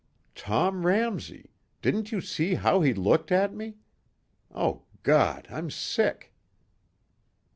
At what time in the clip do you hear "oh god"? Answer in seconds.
4.51-5.47